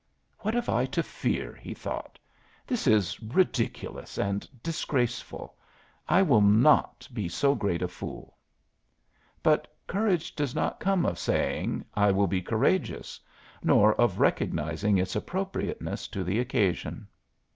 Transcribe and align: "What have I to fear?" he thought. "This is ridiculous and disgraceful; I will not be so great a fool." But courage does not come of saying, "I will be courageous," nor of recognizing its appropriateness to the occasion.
"What 0.39 0.55
have 0.55 0.67
I 0.67 0.87
to 0.87 1.03
fear?" 1.03 1.53
he 1.53 1.75
thought. 1.75 2.17
"This 2.65 2.87
is 2.87 3.21
ridiculous 3.21 4.17
and 4.17 4.49
disgraceful; 4.63 5.55
I 6.09 6.23
will 6.23 6.41
not 6.41 7.07
be 7.13 7.29
so 7.29 7.53
great 7.53 7.83
a 7.83 7.87
fool." 7.87 8.35
But 9.43 9.67
courage 9.85 10.35
does 10.35 10.55
not 10.55 10.79
come 10.79 11.05
of 11.05 11.19
saying, 11.19 11.85
"I 11.93 12.09
will 12.11 12.25
be 12.25 12.41
courageous," 12.41 13.19
nor 13.61 13.93
of 13.93 14.19
recognizing 14.19 14.97
its 14.97 15.15
appropriateness 15.15 16.07
to 16.07 16.23
the 16.23 16.39
occasion. 16.39 17.07